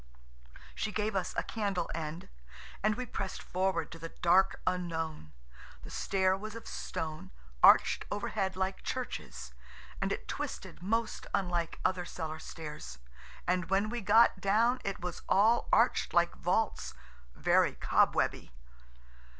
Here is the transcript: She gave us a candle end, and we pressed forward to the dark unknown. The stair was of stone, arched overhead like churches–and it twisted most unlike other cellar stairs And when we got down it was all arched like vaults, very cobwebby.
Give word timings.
She 0.73 0.91
gave 0.91 1.15
us 1.15 1.35
a 1.37 1.43
candle 1.43 1.87
end, 1.93 2.27
and 2.81 2.95
we 2.95 3.05
pressed 3.05 3.43
forward 3.43 3.91
to 3.91 3.99
the 3.99 4.09
dark 4.09 4.59
unknown. 4.65 5.31
The 5.83 5.91
stair 5.91 6.35
was 6.35 6.55
of 6.55 6.65
stone, 6.67 7.29
arched 7.61 8.05
overhead 8.09 8.55
like 8.55 8.81
churches–and 8.81 10.11
it 10.11 10.27
twisted 10.27 10.81
most 10.81 11.27
unlike 11.35 11.79
other 11.85 12.05
cellar 12.05 12.39
stairs 12.39 12.97
And 13.45 13.69
when 13.69 13.89
we 13.91 14.01
got 14.01 14.39
down 14.41 14.81
it 14.83 15.01
was 15.01 15.21
all 15.29 15.69
arched 15.71 16.15
like 16.15 16.33
vaults, 16.35 16.95
very 17.35 17.75
cobwebby. 17.75 18.51